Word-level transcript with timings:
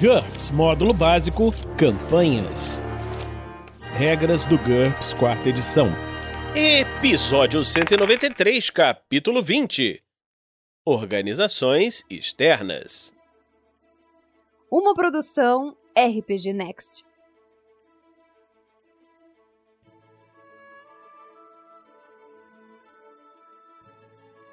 GURPS 0.00 0.50
Módulo 0.50 0.94
Básico 0.94 1.52
Campanhas. 1.76 2.84
Regras 3.96 4.44
do 4.44 4.56
GURPS 4.56 5.12
Quarta 5.12 5.48
Edição. 5.48 5.88
Episódio 6.54 7.64
193, 7.64 8.70
capítulo 8.70 9.42
20 9.42 10.00
Organizações 10.86 12.04
Externas. 12.08 13.12
Uma 14.70 14.94
produção 14.94 15.76
RPG 15.96 16.52
Next. 16.52 17.07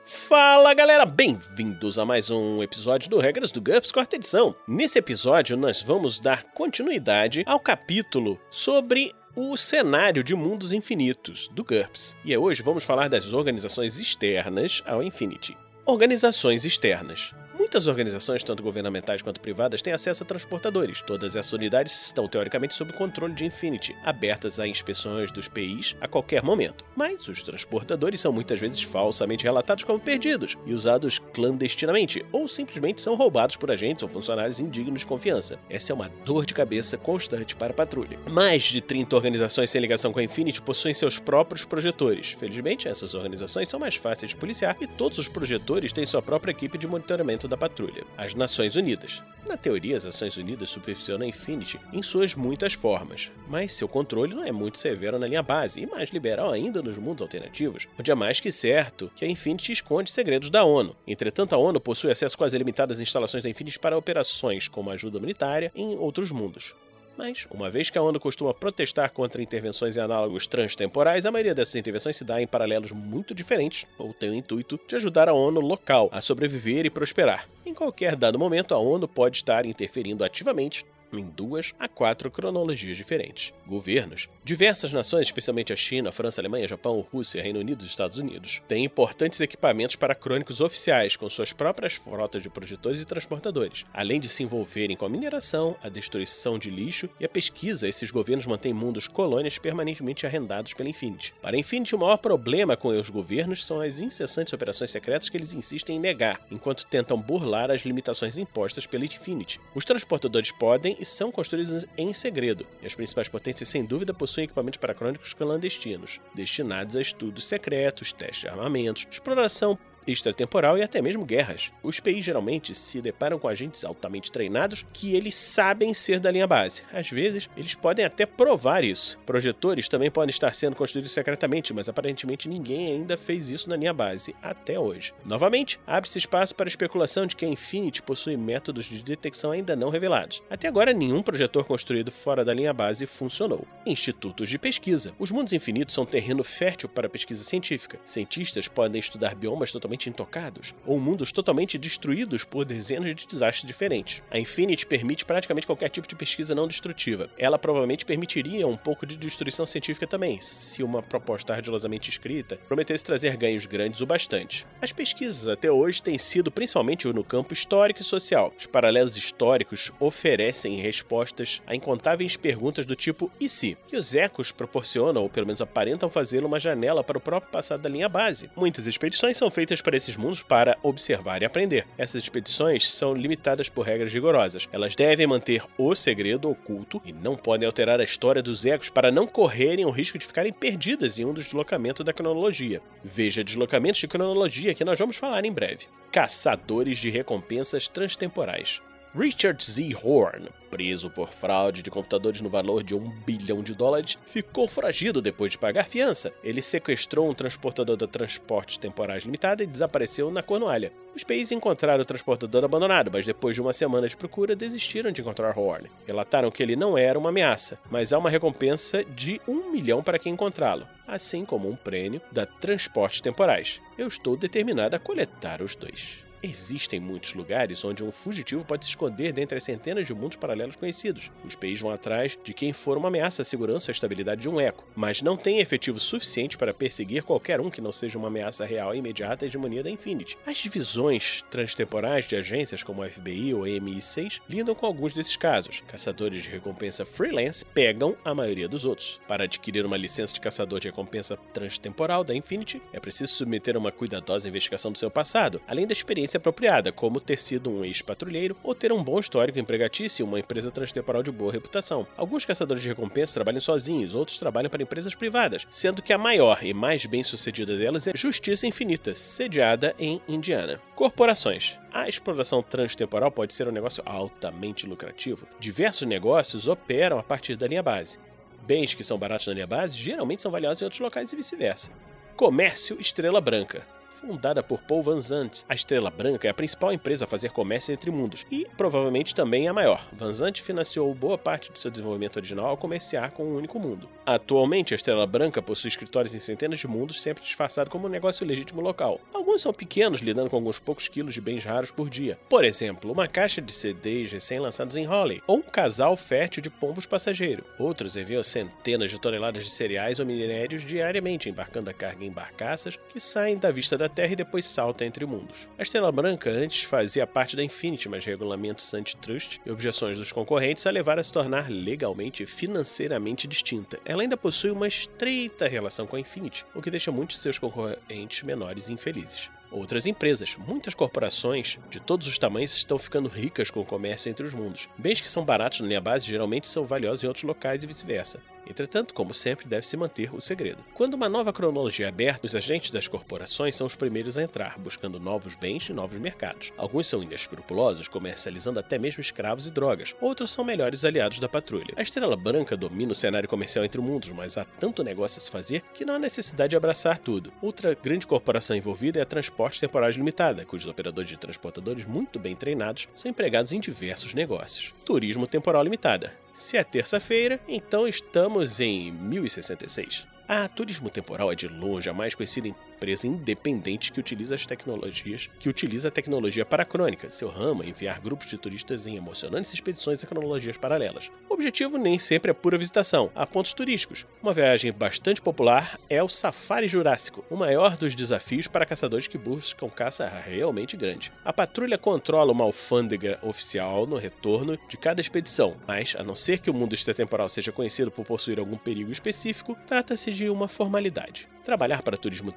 Fala 0.07 0.71
galera, 0.75 1.03
bem-vindos 1.03 1.97
a 1.97 2.05
mais 2.05 2.29
um 2.29 2.61
episódio 2.61 3.09
do 3.09 3.17
Regras 3.17 3.51
do 3.51 3.59
GURPS 3.59 3.91
quarta 3.91 4.15
edição. 4.15 4.55
Nesse 4.67 4.99
episódio 4.99 5.57
nós 5.57 5.81
vamos 5.81 6.19
dar 6.19 6.43
continuidade 6.53 7.43
ao 7.47 7.59
capítulo 7.59 8.39
sobre 8.51 9.11
o 9.35 9.57
cenário 9.57 10.23
de 10.23 10.35
mundos 10.35 10.71
infinitos 10.71 11.47
do 11.47 11.63
GURPS. 11.63 12.15
E 12.23 12.37
hoje 12.37 12.61
vamos 12.61 12.83
falar 12.83 13.07
das 13.07 13.33
organizações 13.33 13.97
externas 13.97 14.83
ao 14.85 15.01
Infinity. 15.01 15.57
Organizações 15.87 16.65
externas. 16.65 17.33
Muitas 17.57 17.87
organizações, 17.87 18.43
tanto 18.43 18.61
governamentais 18.61 19.21
quanto 19.21 19.39
privadas, 19.39 19.81
têm 19.81 19.93
acesso 19.93 20.23
a 20.23 20.25
transportadores. 20.25 21.01
Todas 21.01 21.37
essas 21.37 21.53
unidades 21.53 22.07
estão 22.07 22.27
teoricamente 22.27 22.73
sob 22.73 22.91
controle 22.91 23.33
de 23.33 23.45
Infinity, 23.45 23.95
abertas 24.03 24.59
a 24.59 24.67
inspeções 24.67 25.31
dos 25.31 25.47
PIs 25.47 25.95
a 26.01 26.07
qualquer 26.07 26.43
momento. 26.43 26.83
Mas 26.95 27.27
os 27.29 27.41
transportadores 27.41 28.19
são 28.19 28.33
muitas 28.33 28.59
vezes 28.59 28.83
falsamente 28.83 29.45
relatados 29.45 29.85
como 29.85 29.99
perdidos 29.99 30.57
e 30.65 30.73
usados 30.73 31.19
clandestinamente, 31.33 32.25
ou 32.31 32.45
simplesmente 32.45 32.99
são 32.99 33.15
roubados 33.15 33.55
por 33.55 33.71
agentes 33.71 34.03
ou 34.03 34.09
funcionários 34.09 34.59
indignos 34.59 35.01
de 35.01 35.07
confiança. 35.07 35.57
Essa 35.69 35.93
é 35.93 35.95
uma 35.95 36.09
dor 36.25 36.45
de 36.45 36.53
cabeça 36.53 36.97
constante 36.97 37.55
para 37.55 37.71
a 37.71 37.75
patrulha. 37.75 38.19
Mais 38.29 38.63
de 38.63 38.81
30 38.81 39.15
organizações 39.15 39.71
sem 39.71 39.79
ligação 39.79 40.11
com 40.11 40.19
a 40.19 40.23
Infinity 40.23 40.61
possuem 40.61 40.93
seus 40.93 41.19
próprios 41.19 41.63
projetores. 41.63 42.33
Felizmente, 42.33 42.89
essas 42.89 43.13
organizações 43.13 43.69
são 43.69 43.79
mais 43.79 43.95
fáceis 43.95 44.31
de 44.31 44.35
policiar 44.35 44.75
e 44.81 44.87
todos 44.87 45.17
os 45.17 45.29
projetores 45.29 45.93
têm 45.93 46.05
sua 46.05 46.21
própria 46.21 46.51
equipe 46.51 46.77
de 46.77 46.85
monitoramento 46.85 47.44
da 47.47 47.57
patrulha, 47.57 48.03
as 48.17 48.33
Nações 48.33 48.75
Unidas. 48.75 49.23
Na 49.47 49.55
teoria, 49.55 49.95
as 49.95 50.05
Nações 50.05 50.37
Unidas 50.37 50.69
supervisionam 50.69 51.25
a 51.25 51.29
Infinity 51.29 51.79
em 51.93 52.01
suas 52.01 52.33
muitas 52.33 52.73
formas, 52.73 53.31
mas 53.47 53.73
seu 53.73 53.87
controle 53.87 54.33
não 54.33 54.43
é 54.43 54.51
muito 54.51 54.77
severo 54.77 55.19
na 55.19 55.27
linha 55.27 55.43
base 55.43 55.79
e 55.79 55.85
mais 55.85 56.09
liberal 56.09 56.51
ainda 56.51 56.81
nos 56.81 56.97
mundos 56.97 57.21
alternativos, 57.21 57.87
onde 57.99 58.09
é 58.09 58.15
mais 58.15 58.39
que 58.39 58.51
certo 58.51 59.11
que 59.15 59.23
a 59.23 59.27
Infinity 59.27 59.71
esconde 59.71 60.09
segredos 60.09 60.49
da 60.49 60.63
ONU. 60.63 60.95
Entretanto, 61.05 61.53
a 61.53 61.57
ONU 61.57 61.79
possui 61.79 62.09
acesso 62.09 62.37
quase 62.37 62.55
ilimitado 62.55 62.91
às 62.91 62.99
instalações 62.99 63.43
da 63.43 63.49
Infinity 63.49 63.77
para 63.79 63.97
operações 63.97 64.67
como 64.67 64.89
ajuda 64.89 65.19
humanitária 65.19 65.71
em 65.75 65.95
outros 65.95 66.31
mundos. 66.31 66.73
Mas, 67.17 67.47
uma 67.49 67.69
vez 67.69 67.89
que 67.89 67.97
a 67.97 68.01
ONU 68.01 68.19
costuma 68.19 68.53
protestar 68.53 69.11
contra 69.11 69.41
intervenções 69.41 69.95
em 69.95 70.01
análogos 70.01 70.47
transtemporais, 70.47 71.25
a 71.25 71.31
maioria 71.31 71.55
dessas 71.55 71.75
intervenções 71.75 72.17
se 72.17 72.23
dá 72.23 72.41
em 72.41 72.47
paralelos 72.47 72.91
muito 72.91 73.33
diferentes, 73.33 73.85
ou 73.97 74.13
tem 74.13 74.31
o 74.31 74.35
intuito 74.35 74.79
de 74.87 74.95
ajudar 74.95 75.29
a 75.29 75.33
ONU 75.33 75.61
local 75.61 76.09
a 76.11 76.19
sobreviver 76.19 76.85
e 76.85 76.89
prosperar. 76.89 77.47
Em 77.65 77.73
qualquer 77.73 78.15
dado 78.15 78.37
momento, 78.37 78.73
a 78.73 78.77
ONU 78.77 79.07
pode 79.07 79.37
estar 79.37 79.65
interferindo 79.65 80.23
ativamente 80.23 80.85
em 81.13 81.25
duas 81.25 81.73
a 81.79 81.87
quatro 81.87 82.29
cronologias 82.31 82.97
diferentes. 82.97 83.53
Governos, 83.65 84.29
diversas 84.43 84.91
nações, 84.93 85.27
especialmente 85.27 85.73
a 85.73 85.75
China, 85.75 86.11
França, 86.11 86.41
Alemanha, 86.41 86.67
Japão, 86.67 87.05
Rússia, 87.11 87.41
Reino 87.41 87.59
Unido 87.59 87.83
e 87.83 87.87
Estados 87.87 88.17
Unidos, 88.17 88.61
têm 88.67 88.83
importantes 88.83 89.41
equipamentos 89.41 89.95
para 89.95 90.15
crônicos 90.15 90.61
oficiais 90.61 91.15
com 91.15 91.29
suas 91.29 91.53
próprias 91.53 91.93
frotas 91.93 92.43
de 92.43 92.49
projetores 92.49 93.01
e 93.01 93.05
transportadores. 93.05 93.85
Além 93.93 94.19
de 94.19 94.27
se 94.27 94.43
envolverem 94.43 94.95
com 94.95 95.05
a 95.05 95.09
mineração, 95.09 95.75
a 95.81 95.89
destruição 95.89 96.57
de 96.59 96.69
lixo 96.69 97.09
e 97.19 97.25
a 97.25 97.29
pesquisa, 97.29 97.87
esses 97.87 98.11
governos 98.11 98.45
mantêm 98.45 98.73
mundos 98.73 99.07
colônias 99.07 99.57
permanentemente 99.57 100.25
arrendados 100.25 100.73
pela 100.73 100.89
Infinity. 100.89 101.33
Para 101.41 101.55
a 101.55 101.59
Infinity, 101.59 101.95
o 101.95 101.99
maior 101.99 102.17
problema 102.17 102.77
com 102.77 102.89
os 102.89 103.09
governos 103.09 103.65
são 103.65 103.81
as 103.81 103.99
incessantes 103.99 104.53
operações 104.53 104.91
secretas 104.91 105.29
que 105.29 105.37
eles 105.37 105.53
insistem 105.53 105.97
em 105.97 105.99
negar, 105.99 106.39
enquanto 106.51 106.85
tentam 106.85 107.19
burlar 107.19 107.71
as 107.71 107.81
limitações 107.81 108.37
impostas 108.37 108.85
pela 108.85 109.05
Infinity. 109.05 109.59
Os 109.73 109.85
transportadores 109.85 110.51
podem 110.51 110.94
e 110.99 111.05
são 111.05 111.31
construídos 111.31 111.85
em 111.97 112.13
segredo, 112.13 112.65
e 112.81 112.85
as 112.85 112.95
principais 112.95 113.29
potências 113.29 113.69
sem 113.69 113.85
dúvida 113.85 114.13
possuem 114.13 114.45
equipamentos 114.45 114.79
paracrônicos 114.79 115.33
clandestinos, 115.33 116.19
destinados 116.33 116.95
a 116.95 117.01
estudos 117.01 117.45
secretos, 117.45 118.13
testes 118.13 118.41
de 118.41 118.47
armamentos, 118.47 119.07
exploração 119.09 119.77
extratemporal 120.07 120.77
e 120.77 120.83
até 120.83 121.01
mesmo 121.01 121.25
guerras. 121.25 121.71
Os 121.81 121.99
PIs 121.99 122.25
geralmente 122.25 122.73
se 122.75 123.01
deparam 123.01 123.39
com 123.39 123.47
agentes 123.47 123.83
altamente 123.83 124.31
treinados 124.31 124.85
que 124.93 125.15
eles 125.15 125.35
sabem 125.35 125.93
ser 125.93 126.19
da 126.19 126.31
linha 126.31 126.47
base. 126.47 126.83
Às 126.91 127.09
vezes, 127.09 127.49
eles 127.55 127.75
podem 127.75 128.05
até 128.05 128.25
provar 128.25 128.83
isso. 128.83 129.17
Projetores 129.25 129.89
também 129.89 130.11
podem 130.11 130.29
estar 130.29 130.53
sendo 130.53 130.75
construídos 130.75 131.11
secretamente, 131.11 131.73
mas 131.73 131.89
aparentemente 131.89 132.49
ninguém 132.49 132.87
ainda 132.91 133.17
fez 133.17 133.49
isso 133.49 133.69
na 133.69 133.75
linha 133.75 133.93
base 133.93 134.35
até 134.41 134.79
hoje. 134.79 135.13
Novamente, 135.25 135.79
abre-se 135.85 136.17
espaço 136.17 136.55
para 136.55 136.67
a 136.67 136.69
especulação 136.69 137.25
de 137.25 137.35
que 137.35 137.45
a 137.45 137.49
Infinity 137.49 138.01
possui 138.01 138.37
métodos 138.37 138.85
de 138.85 139.03
detecção 139.03 139.51
ainda 139.51 139.75
não 139.75 139.89
revelados. 139.89 140.41
Até 140.49 140.67
agora, 140.67 140.93
nenhum 140.93 141.21
projetor 141.21 141.65
construído 141.65 142.11
fora 142.11 142.45
da 142.45 142.53
linha 142.53 142.73
base 142.73 143.05
funcionou. 143.05 143.65
Institutos 143.85 144.49
de 144.49 144.57
pesquisa. 144.57 145.13
Os 145.17 145.31
mundos 145.31 145.53
infinitos 145.53 145.93
são 145.93 146.05
terreno 146.05 146.43
fértil 146.43 146.89
para 146.89 147.09
pesquisa 147.09 147.43
científica. 147.43 147.99
Cientistas 148.03 148.67
podem 148.67 148.99
estudar 148.99 149.35
biomas 149.35 149.71
totalmente 149.71 149.94
intocados, 150.07 150.75
ou 150.85 150.99
mundos 150.99 151.31
totalmente 151.31 151.77
destruídos 151.77 152.43
por 152.43 152.65
dezenas 152.65 153.15
de 153.15 153.25
desastres 153.25 153.65
diferentes. 153.65 154.21
A 154.29 154.37
Infinity 154.37 154.85
permite 154.85 155.25
praticamente 155.25 155.65
qualquer 155.65 155.89
tipo 155.89 156.07
de 156.07 156.15
pesquisa 156.15 156.53
não 156.53 156.67
destrutiva. 156.67 157.29
Ela 157.37 157.57
provavelmente 157.57 158.05
permitiria 158.05 158.67
um 158.67 158.77
pouco 158.77 159.05
de 159.05 159.15
destruição 159.15 159.65
científica 159.65 160.05
também, 160.05 160.39
se 160.41 160.83
uma 160.83 161.01
proposta 161.01 161.53
ardilosamente 161.53 162.09
escrita 162.09 162.59
prometesse 162.67 163.03
trazer 163.03 163.37
ganhos 163.37 163.65
grandes 163.65 164.01
o 164.01 164.05
bastante. 164.05 164.65
As 164.81 164.91
pesquisas 164.91 165.47
até 165.47 165.71
hoje 165.71 166.03
têm 166.03 166.17
sido 166.17 166.51
principalmente 166.51 167.07
no 167.07 167.23
campo 167.23 167.53
histórico 167.53 168.01
e 168.01 168.03
social. 168.03 168.53
Os 168.57 168.65
paralelos 168.65 169.15
históricos 169.15 169.91
oferecem 169.99 170.75
respostas 170.75 171.61
a 171.65 171.75
incontáveis 171.75 172.35
perguntas 172.35 172.85
do 172.85 172.95
tipo 172.95 173.31
e 173.39 173.47
se? 173.47 173.77
E 173.91 173.97
os 173.97 174.15
ecos 174.15 174.51
proporcionam, 174.51 175.23
ou 175.23 175.29
pelo 175.29 175.47
menos 175.47 175.61
aparentam 175.61 176.09
fazê-lo, 176.09 176.47
uma 176.47 176.59
janela 176.59 177.03
para 177.03 177.17
o 177.17 177.21
próprio 177.21 177.51
passado 177.51 177.81
da 177.81 177.89
linha 177.89 178.09
base. 178.09 178.49
Muitas 178.55 178.87
expedições 178.87 179.37
são 179.37 179.51
feitas 179.51 179.81
para 179.85 179.95
esses 179.95 180.17
mundos 180.17 180.41
para 180.41 180.77
observar 180.81 181.41
e 181.41 181.45
aprender. 181.45 181.85
Essas 181.97 182.23
expedições 182.23 182.91
são 182.91 183.13
limitadas 183.13 183.69
por 183.69 183.85
regras 183.85 184.11
rigorosas. 184.11 184.67
Elas 184.73 184.95
devem 184.95 185.27
manter 185.27 185.63
o 185.77 185.93
segredo 185.93 186.49
oculto 186.49 186.99
e 187.05 187.13
não 187.13 187.35
podem 187.35 187.67
alterar 187.67 188.01
a 188.01 188.03
história 188.03 188.41
dos 188.41 188.65
ecos 188.65 188.89
para 188.89 189.11
não 189.11 189.27
correrem 189.27 189.85
o 189.85 189.91
risco 189.91 190.17
de 190.17 190.25
ficarem 190.25 190.51
perdidas 190.51 191.19
em 191.19 191.25
um 191.25 191.33
dos 191.33 191.43
deslocamentos 191.45 192.03
da 192.03 192.11
cronologia. 192.11 192.81
Veja 193.03 193.43
deslocamentos 193.43 194.01
de 194.01 194.07
cronologia 194.07 194.73
que 194.73 194.83
nós 194.83 194.97
vamos 194.97 195.15
falar 195.15 195.45
em 195.45 195.51
breve. 195.51 195.85
Caçadores 196.11 196.97
de 196.97 197.11
recompensas 197.11 197.87
transtemporais. 197.87 198.81
Richard 199.17 199.63
Z. 199.63 199.95
Horn, 200.03 200.49
preso 200.69 201.09
por 201.09 201.29
fraude 201.29 201.81
de 201.81 201.89
computadores 201.89 202.41
no 202.41 202.49
valor 202.49 202.83
de 202.83 202.93
um 202.93 203.09
bilhão 203.25 203.63
de 203.63 203.73
dólares, 203.73 204.17
ficou 204.27 204.67
foragido 204.67 205.21
depois 205.21 205.53
de 205.53 205.57
pagar 205.57 205.85
fiança. 205.85 206.33
Ele 206.43 206.61
sequestrou 206.61 207.29
um 207.29 207.33
transportador 207.33 207.95
da 207.95 208.07
Transportes 208.07 208.75
Temporais 208.75 209.23
Limitada 209.23 209.63
e 209.63 209.67
desapareceu 209.67 210.29
na 210.29 210.43
Cornualha. 210.43 210.91
Os 211.15 211.23
PIs 211.23 211.53
encontraram 211.53 212.01
o 212.01 212.05
transportador 212.05 212.65
abandonado, 212.65 213.09
mas 213.09 213.25
depois 213.25 213.55
de 213.55 213.61
uma 213.61 213.71
semana 213.71 214.09
de 214.09 214.17
procura, 214.17 214.53
desistiram 214.53 215.13
de 215.13 215.21
encontrar 215.21 215.57
Horn. 215.57 215.89
Relataram 216.05 216.51
que 216.51 216.61
ele 216.61 216.75
não 216.75 216.97
era 216.97 217.17
uma 217.17 217.29
ameaça, 217.29 217.79
mas 217.89 218.11
há 218.11 218.17
uma 218.17 218.29
recompensa 218.29 219.05
de 219.05 219.39
um 219.47 219.71
milhão 219.71 220.03
para 220.03 220.19
quem 220.19 220.33
encontrá-lo, 220.33 220.85
assim 221.07 221.45
como 221.45 221.69
um 221.69 221.75
prêmio 221.77 222.21
da 222.33 222.45
Transportes 222.45 223.21
Temporais. 223.21 223.79
Eu 223.97 224.09
estou 224.09 224.35
determinado 224.35 224.93
a 224.93 224.99
coletar 224.99 225.61
os 225.61 225.73
dois. 225.73 226.24
Existem 226.45 226.99
muitos 226.99 227.33
lugares 227.33 227.83
onde 227.83 228.03
um 228.03 228.11
fugitivo 228.11 228.63
pode 228.63 228.85
se 228.85 228.91
esconder 228.91 229.33
dentre 229.33 229.57
as 229.57 229.63
centenas 229.63 230.05
de 230.05 230.13
mundos 230.13 230.37
paralelos 230.37 230.75
conhecidos. 230.75 231.31
Os 231.43 231.55
PIs 231.55 231.79
vão 231.79 231.89
atrás 231.89 232.37
de 232.43 232.53
quem 232.53 232.71
for 232.71 232.99
uma 232.99 233.07
ameaça 233.07 233.41
à 233.41 233.45
segurança 233.45 233.89
ou 233.89 233.91
à 233.91 233.93
estabilidade 233.93 234.41
de 234.41 234.49
um 234.49 234.61
eco, 234.61 234.85
mas 234.95 235.23
não 235.23 235.35
tem 235.35 235.59
efetivo 235.59 235.99
suficiente 235.99 236.55
para 236.55 236.71
perseguir 236.71 237.23
qualquer 237.23 237.59
um 237.59 237.71
que 237.71 237.81
não 237.81 237.91
seja 237.91 238.19
uma 238.19 238.27
ameaça 238.27 238.63
real 238.63 238.93
e 238.93 238.99
imediata 238.99 239.43
à 239.43 239.47
hegemonia 239.47 239.81
da 239.81 239.89
Infinity. 239.89 240.37
As 240.45 240.57
divisões 240.57 241.43
transtemporais 241.49 242.27
de 242.27 242.35
agências 242.35 242.83
como 242.83 243.01
a 243.01 243.09
FBI 243.09 243.55
ou 243.55 243.63
a 243.63 243.67
MI6 243.67 244.39
lidam 244.47 244.75
com 244.75 244.85
alguns 244.85 245.15
desses 245.15 245.35
casos. 245.35 245.81
Caçadores 245.87 246.43
de 246.43 246.49
recompensa 246.49 247.05
freelance 247.05 247.65
pegam 247.65 248.15
a 248.23 248.35
maioria 248.35 248.69
dos 248.69 248.85
outros. 248.85 249.19
Para 249.27 249.45
adquirir 249.45 249.83
uma 249.83 249.97
licença 249.97 250.35
de 250.35 250.41
caçador 250.41 250.79
de 250.79 250.89
recompensa 250.89 251.37
transtemporal 251.51 252.23
da 252.23 252.35
Infinity, 252.35 252.79
é 252.93 252.99
preciso 252.99 253.33
submeter 253.33 253.75
uma 253.75 253.91
cuidadosa 253.91 254.47
investigação 254.47 254.91
do 254.91 254.97
seu 254.99 255.09
passado, 255.09 255.59
além 255.67 255.87
da 255.87 255.93
experiência 255.93 256.34
apropriada, 256.37 256.91
como 256.91 257.19
ter 257.19 257.39
sido 257.39 257.69
um 257.69 257.83
ex-patrulheiro 257.83 258.55
ou 258.63 258.75
ter 258.75 258.91
um 258.91 259.03
bom 259.03 259.19
histórico 259.19 259.59
empregatício 259.59 260.23
e 260.23 260.27
uma 260.27 260.39
empresa 260.39 260.71
transtemporal 260.71 261.23
de 261.23 261.31
boa 261.31 261.51
reputação. 261.51 262.05
Alguns 262.17 262.45
caçadores 262.45 262.83
de 262.83 262.89
recompensa 262.89 263.33
trabalham 263.33 263.61
sozinhos, 263.61 264.15
outros 264.15 264.37
trabalham 264.37 264.69
para 264.69 264.83
empresas 264.83 265.15
privadas, 265.15 265.65
sendo 265.69 266.01
que 266.01 266.13
a 266.13 266.17
maior 266.17 266.63
e 266.63 266.73
mais 266.73 267.05
bem 267.05 267.23
sucedida 267.23 267.77
delas 267.77 268.07
é 268.07 268.11
Justiça 268.15 268.67
Infinita, 268.67 269.15
sediada 269.15 269.95
em 269.99 270.21
Indiana. 270.27 270.79
Corporações. 270.95 271.79
A 271.91 272.09
exploração 272.09 272.61
transtemporal 272.61 273.31
pode 273.31 273.53
ser 273.53 273.67
um 273.67 273.71
negócio 273.71 274.03
altamente 274.05 274.85
lucrativo. 274.85 275.47
Diversos 275.59 276.07
negócios 276.07 276.67
operam 276.67 277.17
a 277.17 277.23
partir 277.23 277.55
da 277.55 277.67
linha 277.67 277.83
base. 277.83 278.19
Bens 278.65 278.93
que 278.93 279.03
são 279.03 279.17
baratos 279.17 279.47
na 279.47 279.53
linha 279.53 279.67
base 279.67 279.95
geralmente 279.95 280.41
são 280.41 280.51
valiosos 280.51 280.81
em 280.81 280.85
outros 280.85 280.99
locais 280.99 281.31
e 281.31 281.35
vice-versa. 281.35 281.91
Comércio 282.35 282.99
Estrela 282.99 283.39
Branca 283.39 283.94
fundada 284.15 284.63
por 284.63 284.81
Paul 284.81 285.03
Van 285.03 285.19
Zandt. 285.19 285.65
A 285.67 285.75
Estrela 285.75 286.09
Branca 286.09 286.47
é 286.47 286.51
a 286.51 286.53
principal 286.53 286.93
empresa 286.93 287.25
a 287.25 287.27
fazer 287.27 287.51
comércio 287.51 287.93
entre 287.93 288.09
mundos 288.09 288.45
e 288.49 288.65
provavelmente 288.77 289.35
também 289.35 289.67
a 289.67 289.73
maior. 289.73 290.07
Van 290.13 290.33
Zandt 290.33 290.61
financiou 290.61 291.13
boa 291.13 291.37
parte 291.37 291.71
de 291.71 291.77
seu 291.77 291.91
desenvolvimento 291.91 292.37
original 292.37 292.67
ao 292.67 292.77
comerciar 292.77 293.31
com 293.31 293.43
um 293.43 293.55
único 293.55 293.79
mundo. 293.79 294.09
Atualmente, 294.25 294.93
a 294.93 294.95
Estrela 294.95 295.27
Branca 295.27 295.61
possui 295.61 295.89
escritórios 295.89 296.33
em 296.33 296.39
centenas 296.39 296.79
de 296.79 296.87
mundos, 296.87 297.21
sempre 297.21 297.43
disfarçado 297.43 297.89
como 297.89 298.07
um 298.07 298.09
negócio 298.09 298.45
legítimo 298.45 298.81
local. 298.81 299.19
Alguns 299.33 299.61
são 299.61 299.73
pequenos, 299.73 300.21
lidando 300.21 300.49
com 300.49 300.55
alguns 300.55 300.79
poucos 300.79 301.07
quilos 301.07 301.33
de 301.33 301.41
bens 301.41 301.65
raros 301.65 301.91
por 301.91 302.09
dia. 302.09 302.39
Por 302.49 302.63
exemplo, 302.63 303.11
uma 303.11 303.27
caixa 303.27 303.61
de 303.61 303.71
CDs 303.71 304.31
recém-lançados 304.31 304.95
em 304.95 305.05
Holly, 305.05 305.43
ou 305.45 305.57
um 305.57 305.61
casal 305.61 306.15
fértil 306.15 306.63
de 306.63 306.69
pombos 306.69 307.05
passageiro. 307.05 307.63
Outros 307.77 308.15
enviam 308.15 308.43
centenas 308.43 309.09
de 309.09 309.19
toneladas 309.19 309.65
de 309.65 309.71
cereais 309.71 310.19
ou 310.19 310.25
minérios 310.25 310.83
diariamente, 310.83 311.49
embarcando 311.49 311.89
a 311.89 311.93
carga 311.93 312.23
em 312.23 312.31
barcaças 312.31 312.97
que 313.09 313.19
saem 313.19 313.57
da 313.57 313.71
vista 313.71 313.97
da 313.97 314.04
da 314.05 314.09
Terra 314.09 314.33
e 314.33 314.35
depois 314.35 314.65
salta 314.65 315.03
entre 315.03 315.25
mundos. 315.25 315.67
A 315.77 315.81
Estrela 315.81 316.11
Branca 316.11 316.49
antes 316.49 316.83
fazia 316.83 317.25
parte 317.25 317.55
da 317.55 317.63
Infinity, 317.63 318.07
mas 318.07 318.23
regulamentos 318.23 318.93
antitrust 318.93 319.59
e 319.65 319.71
objeções 319.71 320.17
dos 320.17 320.31
concorrentes 320.31 320.85
a 320.85 320.91
levaram 320.91 321.19
a 321.19 321.23
se 321.23 321.33
tornar 321.33 321.69
legalmente 321.69 322.43
e 322.43 322.45
financeiramente 322.45 323.47
distinta. 323.47 323.99
Ela 324.05 324.21
ainda 324.21 324.37
possui 324.37 324.69
uma 324.69 324.87
estreita 324.87 325.67
relação 325.67 326.05
com 326.05 326.15
a 326.15 326.19
Infinity, 326.19 326.65
o 326.75 326.81
que 326.81 326.91
deixa 326.91 327.11
muitos 327.11 327.37
de 327.37 327.41
seus 327.41 327.57
concorrentes 327.57 328.43
menores 328.43 328.89
infelizes 328.89 329.49
outras 329.71 330.05
empresas. 330.05 330.55
Muitas 330.55 330.93
corporações 330.93 331.79
de 331.89 331.99
todos 331.99 332.27
os 332.27 332.37
tamanhos 332.37 332.73
estão 332.73 332.97
ficando 332.97 333.27
ricas 333.27 333.69
com 333.69 333.81
o 333.81 333.85
comércio 333.85 334.29
entre 334.29 334.45
os 334.45 334.53
mundos. 334.53 334.87
Bens 334.97 335.19
que 335.19 335.27
são 335.27 335.43
baratos 335.43 335.81
na 335.81 335.87
linha 335.87 335.99
base 335.99 336.25
geralmente 336.25 336.67
são 336.67 336.85
valiosos 336.85 337.23
em 337.23 337.27
outros 337.27 337.43
locais 337.43 337.83
e 337.83 337.87
vice-versa. 337.87 338.39
Entretanto, 338.67 339.13
como 339.13 339.33
sempre, 339.33 339.67
deve-se 339.67 339.95
manter 339.97 340.33
o 340.33 340.41
segredo. 340.41 340.83
Quando 340.93 341.13
uma 341.13 341.29
nova 341.29 341.53
cronologia 341.53 342.05
é 342.05 342.09
aberta, 342.09 342.45
os 342.45 342.55
agentes 342.55 342.91
das 342.91 343.07
corporações 343.07 343.75
são 343.75 343.87
os 343.87 343.95
primeiros 343.95 344.37
a 344.37 344.43
entrar, 344.43 344.77
buscando 344.79 345.19
novos 345.19 345.55
bens 345.55 345.89
e 345.89 345.93
novos 345.93 346.19
mercados. 346.19 346.71
Alguns 346.77 347.07
são 347.07 347.23
inescrupulosos, 347.23 348.07
comercializando 348.07 348.79
até 348.79 348.97
mesmo 348.97 349.21
escravos 349.21 349.67
e 349.67 349.71
drogas. 349.71 350.15
Outros 350.19 350.51
são 350.51 350.63
melhores 350.63 351.05
aliados 351.05 351.39
da 351.39 351.49
patrulha. 351.49 351.93
A 351.95 352.01
Estrela 352.01 352.35
Branca 352.35 352.75
domina 352.77 353.11
o 353.11 353.15
cenário 353.15 353.49
comercial 353.49 353.85
entre 353.85 354.01
mundos, 354.01 354.29
mas 354.29 354.57
há 354.57 354.65
tanto 354.65 355.03
negócio 355.03 355.39
a 355.39 355.41
se 355.41 355.51
fazer 355.51 355.81
que 355.93 356.05
não 356.05 356.15
há 356.15 356.19
necessidade 356.19 356.71
de 356.71 356.77
abraçar 356.77 357.17
tudo. 357.17 357.51
Outra 357.61 357.95
grande 357.95 358.27
corporação 358.27 358.75
envolvida 358.75 359.19
é 359.19 359.21
a 359.21 359.25
Transporte 359.25 359.79
Temporais 359.79 360.15
Limitada, 360.15 360.65
cujos 360.65 360.87
operadores 360.87 361.29
de 361.29 361.37
transportadores 361.37 362.05
muito 362.05 362.39
bem 362.39 362.55
treinados 362.55 363.07
são 363.15 363.29
empregados 363.29 363.73
em 363.73 363.79
diversos 363.79 364.33
negócios. 364.33 364.93
Turismo 365.05 365.47
Temporal 365.47 365.83
Limitada 365.83 366.44
se 366.55 366.77
é 366.77 366.83
terça-feira, 366.83 367.59
então 367.67 368.07
estamos 368.07 368.79
em 368.79 369.11
1066. 369.11 370.25
A 370.47 370.67
Turismo 370.67 371.09
Temporal 371.09 371.51
é 371.51 371.55
de 371.55 371.67
longe 371.67 372.09
a 372.09 372.13
mais 372.13 372.33
conhecida 372.33 372.69
empresa 372.95 373.27
independente 373.27 374.11
que 374.11 374.19
utiliza 374.19 374.55
as 374.55 374.65
tecnologias, 374.65 375.49
que 375.59 375.69
utiliza 375.69 376.07
a 376.07 376.11
tecnologia 376.11 376.65
paracrônica. 376.65 377.29
Seu 377.29 377.49
ramo 377.49 377.83
é 377.83 377.87
enviar 377.87 378.21
grupos 378.21 378.47
de 378.47 378.57
turistas 378.57 379.05
em 379.05 379.17
emocionantes 379.17 379.73
expedições 379.73 380.23
a 380.23 380.27
cronologias 380.27 380.77
paralelas. 380.77 381.29
O 381.49 381.53
objetivo 381.53 381.97
nem 381.97 382.17
sempre 382.17 382.51
é 382.51 382.53
pura 382.53 382.77
visitação, 382.77 383.29
há 383.35 383.45
pontos 383.45 383.73
turísticos. 383.73 384.25
Uma 384.41 384.53
viagem 384.53 384.91
bastante 384.91 385.41
popular 385.41 385.99
é 386.09 386.23
o 386.23 386.29
Safari 386.29 386.87
Jurássico, 386.87 387.43
o 387.49 387.55
maior 387.55 387.97
dos 387.97 388.15
desafios 388.15 388.67
para 388.67 388.85
caçadores 388.85 389.27
que 389.27 389.37
buscam 389.37 389.89
caça 389.89 390.27
realmente 390.27 390.95
grande. 390.95 391.31
A 391.43 391.51
patrulha 391.51 391.97
controla 391.97 392.51
uma 392.51 392.63
alfândega 392.63 393.37
oficial 393.41 394.05
no 394.07 394.17
retorno 394.17 394.77
de 394.87 394.97
cada 394.97 395.19
expedição, 395.19 395.75
mas, 395.87 396.15
a 396.17 396.23
não 396.23 396.35
ser 396.35 396.59
que 396.59 396.69
o 396.69 396.73
mundo 396.73 396.95
extratemporal 396.95 397.49
seja 397.49 397.71
conhecido 397.71 398.09
por 398.09 398.25
possuir 398.25 398.59
algum 398.59 398.77
perigo 398.77 399.11
específico, 399.11 399.77
trata-se 399.85 400.31
de 400.31 400.49
uma 400.49 400.67
formalidade. 400.67 401.47
Trabalhar 401.63 402.03
para 402.03 402.15
turismo 402.15 402.51